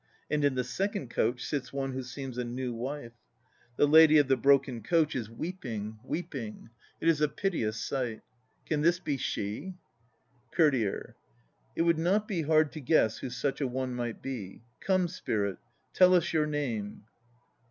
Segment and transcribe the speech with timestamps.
[0.31, 3.11] And in the second coach sits one who seems a new wife.
[3.75, 6.71] 3 The lady of the broken coach is weep ing, weeping.
[6.99, 8.21] It is a piteous sight.
[8.65, 9.75] Can this be she?
[10.53, 11.15] COURTIER.
[11.75, 14.63] It would not be hard to guess who such a one might be.
[14.79, 15.59] Come, spirit,
[15.93, 17.03] tell us your name!